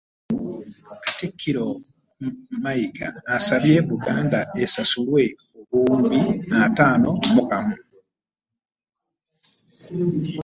[1.03, 1.65] Katikkiro
[2.63, 5.23] Mayiga asabye Buganda esasulwe
[5.59, 6.19] obuwumbi
[6.65, 7.77] ataano mu kamu